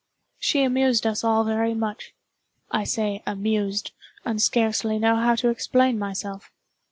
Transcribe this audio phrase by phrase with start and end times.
[0.39, 2.15] She amused us all very much.
[2.71, 6.49] I say "amused"—and scarcely know how to explain myself.